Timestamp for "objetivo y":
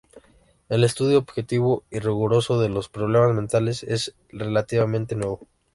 1.19-1.99